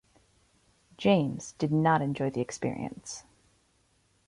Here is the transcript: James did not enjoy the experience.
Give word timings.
James 0.97 1.51
did 1.59 1.71
not 1.71 2.01
enjoy 2.01 2.31
the 2.31 2.41
experience. 2.41 3.23